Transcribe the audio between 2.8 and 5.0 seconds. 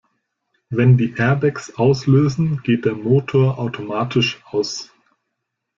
der Motor automatisch aus.